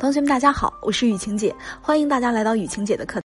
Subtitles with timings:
[0.00, 3.20] 同学们，大家好，我是雨晴姐，欢迎大家来到雨晴姐的课。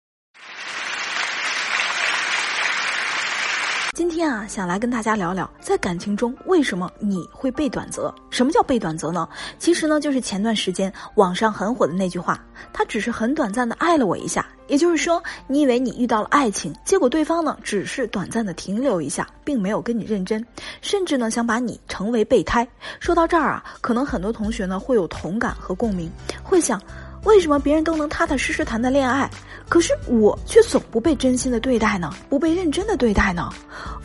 [3.93, 8.11] 今天啊，想来跟大家聊聊，在感情中为什么你会被短择？
[8.31, 9.29] 什么叫被短择呢？
[9.59, 20.43] 其实呢，就是前段时间网上很火的那句话：“他只是很短暂的爱了我一下。”也就是说，你以为你遇到了爱情，结果对方呢只是短暂的停留一下，并没有跟你认真，
[20.81, 22.67] 甚至呢想把你成为备胎。
[22.99, 26.09] 说到这儿啊，可能很多同学呢会有同感和共鸣，
[26.43, 26.81] 会想。
[27.25, 29.29] 为什么别人都能踏踏实实谈的恋爱，
[29.67, 32.13] 可是我却总不被真心的对待呢？
[32.29, 33.49] 不被认真的对待呢？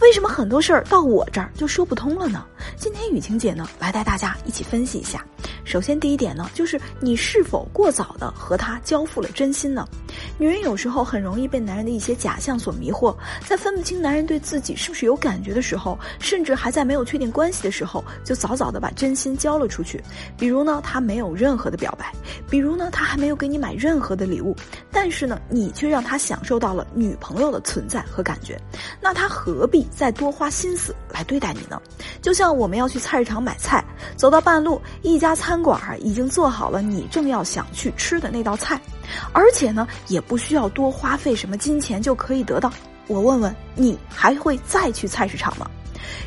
[0.00, 2.44] 为什么很多事儿到我这儿就说不通了呢？
[2.76, 5.24] 今天雨晴姐呢来带大家一起分析一下。
[5.64, 9.86] 首先第一点呢，就是你是否过早的和他交付了真心呢？
[10.38, 20.02] 女人有时候很容易被男人的一些假象所迷惑，在分不清男人对自己是不是有感觉的时候，甚至还在没有确定关系的时候，就早早的把真心交了出去。
[20.36, 22.06] 比如呢，他没有任何的表白；
[22.50, 24.56] 比如呢，他还没有给你买任何的礼物，
[25.02, 28.60] 但是呢，你却让他享受到了女朋友的存在和感觉，
[29.00, 31.80] 那他何必再多花心思来对待你呢？
[32.20, 33.82] 就像我们要去菜市场买菜，
[34.14, 38.78] 走到半路，一家餐馆已经做好了你正要想去吃的那道菜。
[39.32, 42.70] 而且呢，也不需要多花费什么金钱就可以得到。
[43.06, 45.66] 我问问你，还会再去菜市场吗？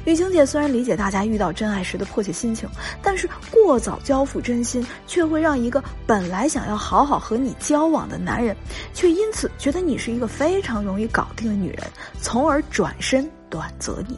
[0.05, 2.67] 雨晴姐虽然理解大家遇到真爱时的迫切心情，
[3.01, 8.55] 但是过早交付真心，却会让一个本来想要好好和你交往的男人，
[8.93, 11.83] 却因此觉得你是一个非常容易搞定的女人，
[12.21, 14.17] 从而转身短择你。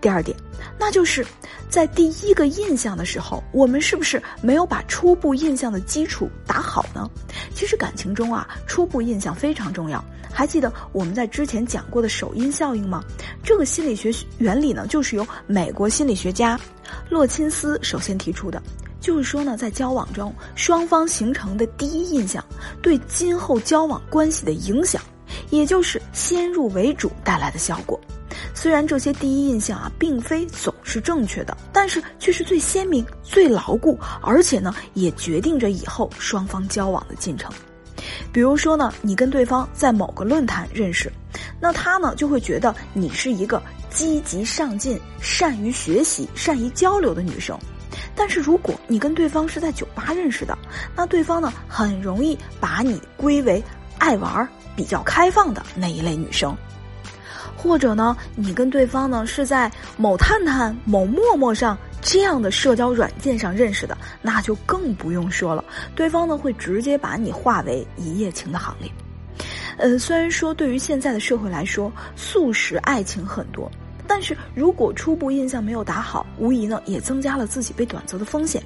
[0.00, 0.36] 第二点，
[0.78, 1.26] 那就是
[1.68, 7.08] 在第一个印象的时候，我们是不是没有把初步印象的基础打好呢？
[7.54, 10.02] 其实感情中啊，初步印象非常重要。
[10.30, 13.02] 还记得我们在之前讲过的首因效应吗？
[13.42, 16.58] 这个心理学原理呢，就是由美国心理学家
[17.08, 18.62] 洛钦斯首先提出的，
[19.00, 22.44] 就是说呢，在交往中双方形成的第一印象
[22.82, 25.02] 对今后交往关系的影响，
[25.50, 27.98] 也就是先入为主带来的效果。
[28.60, 37.52] 虽然这些第一印象啊，并非总是正确的，但是却是最鲜明、最牢固，而且呢，也决定着以后双方交往的进程。
[38.32, 41.08] 比如说呢，你跟对方在某个论坛认识，
[41.60, 47.56] 那他呢就会觉得你是一个积极上进、善于学习、善于交流的女生。
[48.16, 50.58] 但是如果你跟对方是在酒吧认识的，
[50.96, 53.62] 那对方呢很容易把你归为
[53.98, 56.56] 爱玩、比较开放的那一类女生。
[57.58, 65.64] 或者呢，你跟对方呢是在某探探、某陌陌上这样的社交软件上认识的，那就更不用说了。
[65.96, 68.88] 对方呢会直接把你划为一夜情的行列。
[69.76, 73.68] 呃，虽然说对于现在的社会来说，速食爱情很多。
[74.08, 78.60] 但是如果初步印象没有打好，无疑呢也增加了自己被短择的风险。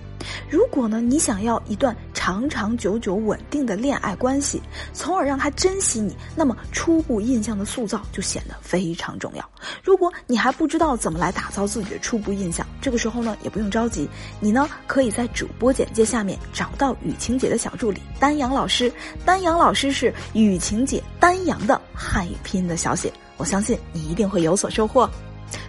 [0.49, 9.45] 如果呢你想要一段长长久久稳定的恋爱关系，从而让他珍惜你，那么初步印象的塑造就显得非常重要。
[9.83, 18.93] 如果你还不知道怎么来打造自己的初步印象，这个时候呢也不用着急，你呢可以在主播简介下面找到雨晴姐的小助理丹阳老师。
[19.25, 25.11] 丹阳老师是雨晴姐丹阳的汉语拼音的小写，我相信你一定会有所收获。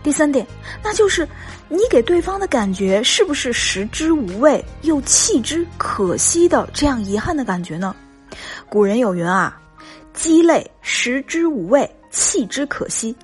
[0.02, 0.46] 第三点，
[0.84, 1.28] 那就是
[1.70, 7.96] 你给对方的感觉是不是食之无味又弃之可惜的这样遗憾的感觉呢？
[8.70, 9.60] 古人有云啊，
[10.14, 11.90] 鸡肋，食之无味。
[12.16, 13.16] 弃之可惜，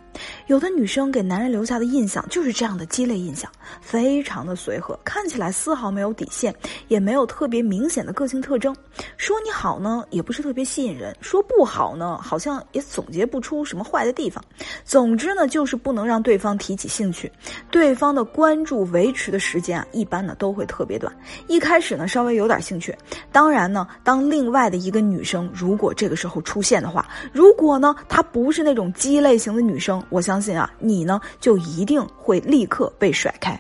[0.48, 3.50] 有的女生给男人留下的印象就是这样的鸡肋印象，
[3.82, 6.54] 非常的随和，看起来丝毫没有底线，
[6.88, 8.76] 也没有特别明显的个性特征。
[9.18, 14.44] 说你好呢，也不是特别吸引人；说不好呢，好像也总结不出什么坏的地方。
[14.84, 17.32] 总之呢，就是不能让对方提起兴趣，
[17.72, 21.14] 对方的关注维持的时间啊，一般呢都会特别短。
[21.48, 22.96] 一开始呢，稍微有点兴趣，
[23.32, 28.92] 当然呢，当另外的一个女生如果这个时候出现的话，如果呢，她不是那种。
[29.00, 33.60] 鸡类型的女生，我相信啊，你呢就一定会立刻被甩开。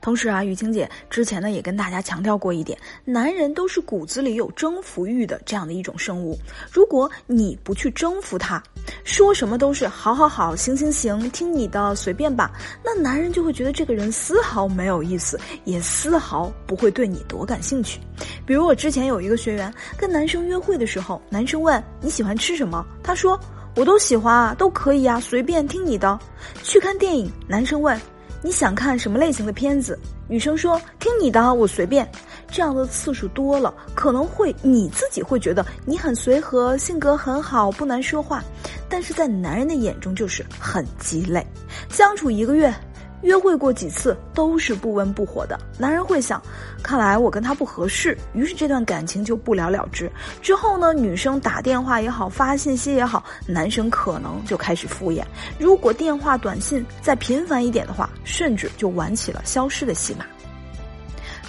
[0.00, 6.36] 同时啊，雨晴姐之前呢也跟大家强调过一点，男人都是骨子里有征服欲的这样的一种生物。
[6.70, 8.62] 如果你不去征服他，
[9.04, 12.50] 说什么都是好好好，行行行，听你的，随便吧，
[12.84, 18.00] 那男人就会觉得这个人丝毫没有意思，也丝毫不会对你多感兴趣。
[18.44, 23.38] 比如我之前有一个学员跟男生约会的时候，男生问你喜欢吃什么，他说。
[23.76, 26.18] 我都喜欢啊，都可以啊，随便听你的。
[26.62, 27.98] 去看电影，男生问
[28.42, 32.10] 你想看什么类型的片子，女生说听你的，我随便。
[32.52, 38.42] 这样的次数多了，可能会你自己会觉得你很随和，性格很好，不难说话，
[38.88, 41.46] 但是在男人的眼中就是很鸡肋。
[41.88, 42.74] 相处一个月，
[43.22, 46.42] 约会过几次都是不温不火的，男人会想，
[46.82, 50.10] 看来我跟他不合适，于是这段感情就不了了之。
[50.40, 55.22] 之后呢，女生打电话也好，发信息也好，男生可能就开始敷衍。
[55.58, 60.24] 如果电话、短信再频繁一点的话，甚至就玩起了消失的戏码。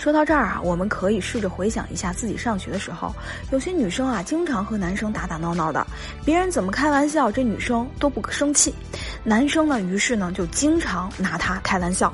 [0.01, 3.13] 说到这儿啊，我们可以试着回想一下自己上学的时候，
[3.51, 5.85] 有些女生啊，经常和男生打打闹闹的，
[6.25, 8.73] 别人怎么开玩笑，这女生都不生气，
[9.23, 12.11] 男生呢，于是呢就经常拿她开玩笑，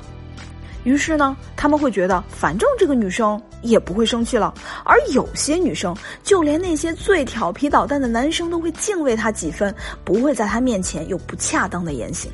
[0.84, 4.52] 于是呢，他们会觉得反正这个女生也不会生气了，
[4.84, 9.74] 而有些女生，就连那些最调皮捣蛋的男生都会敬畏她几分，
[10.04, 12.30] 不会在她面前有不恰当的言行。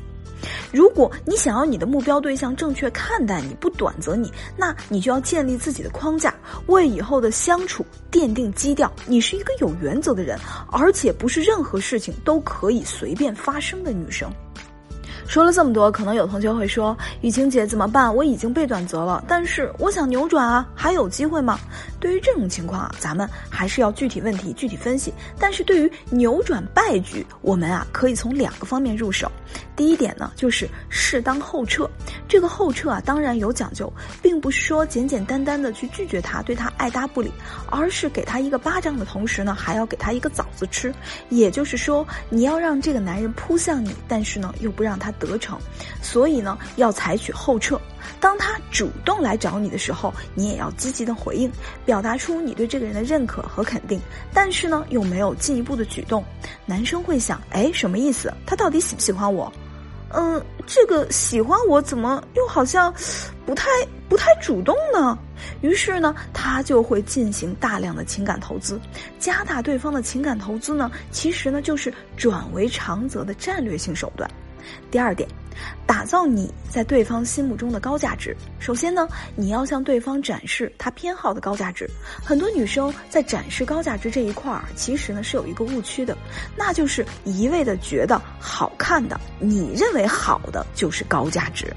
[0.71, 6.33] 如果你想要你的目标对象正确看待你，不短择你，那你就要建立自己的框架，
[6.67, 8.91] 为以后的相处奠定基调。
[9.05, 10.37] 你是一个有原则的人，
[10.71, 14.31] 而且不是任何事情都可以随便发生的女生。
[15.27, 18.13] 说了这么多，可能有同学会说：“雨晴姐怎么办？
[18.13, 21.59] 我已经被短择了，但是我想扭转啊，还有机会吗？”
[21.99, 25.11] 对于这种情况啊，咱们还是要具体问题具体分析。
[25.39, 29.31] 但是对于扭转败局，我们啊可以从两个方面入手。
[29.75, 31.89] 第一点呢，就是适当后撤。
[32.27, 33.91] 这个后撤啊，当然有讲究，
[34.21, 37.31] 并不是说简简单单的去拒绝他，对他爱搭不理，
[37.67, 40.93] 而是给他一个巴掌的同时呢，还要给他一个枣子吃。
[41.29, 45.59] 也就是说，你要让这个男人扑向你，但是呢，又不让他得逞。
[46.01, 47.79] 所以呢，要采取后撤。
[48.19, 51.51] 当他主动来找你的时候，你也要积极的回应，
[51.85, 53.99] 表达出你对这个人的认可和肯定。
[54.33, 56.23] 但是呢，又没有进一步的举动。
[56.65, 58.33] 男生会想，哎，什么意思？
[58.45, 59.51] 他到底喜不喜欢我？
[60.17, 62.93] 嗯，这个喜欢我怎么又好像
[63.45, 63.67] 不太
[64.07, 65.17] 不太主动呢？
[65.61, 68.79] 于是呢，他就会进行大量的情感投资，
[69.19, 74.29] 加大对方的情感投资呢，其实呢就是转为长则的战略性手段。
[74.89, 75.27] 第二点，
[75.85, 78.35] 打造你在对方心目中的高价值。
[78.59, 81.89] 首先呢，你要向对方展示他偏好的高价值。
[82.23, 86.17] 很多女生在展示高价值这一块儿，其实呢是有一个误区的，
[86.55, 91.73] 那就是一味的觉得好看的，你认为好的就是高价值，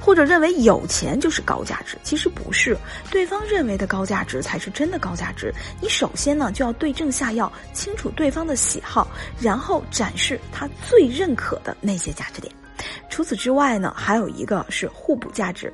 [0.00, 1.96] 或者认为有钱就是高价值。
[2.02, 2.76] 其实不是，
[3.10, 5.52] 对方认为的高价值才是真的高价值。
[5.80, 9.08] 你首先呢就要对症下药，清楚对方的喜好，
[9.40, 12.52] 然后展示他最认可的那些价值点。
[13.08, 15.72] 除此之外呢，还有一个是互补价值。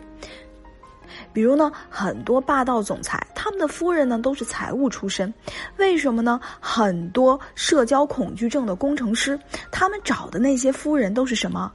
[1.32, 5.32] 比如呢，很多霸道总裁，他们的夫人呢都是财务出身，
[5.78, 6.38] 为什么呢？
[6.60, 9.38] 很多社交恐惧症的工程师，
[9.70, 11.72] 他们找的那些夫人都是什么？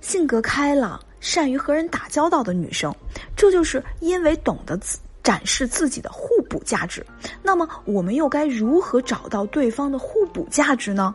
[0.00, 2.94] 性格开朗、善于和人打交道的女生，
[3.36, 7.04] 这就是因为懂得自展示自己的互补价值。
[7.42, 11.12] 那么，我们又该如何找到对方的互补价值呢？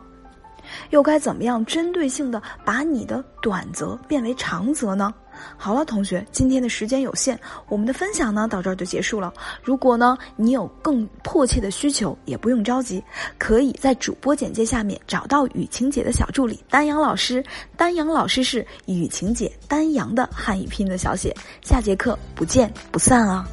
[0.90, 5.12] 又该怎么样针对性的把你的短则变为长则呢？
[5.56, 7.38] 好了，同学，今天的时间有限，
[7.68, 9.32] 我们的分享呢到这儿就结束了。
[9.62, 13.02] 如果呢你有更迫切的需求，也不用着急，
[13.38, 17.42] 可以在主播简介下面找到雨晴姐的小助理丹阳老师。
[17.76, 21.34] 丹阳老师是雨晴姐丹阳的汉语拼音的小写。
[21.62, 23.48] 下节课不见不散啊！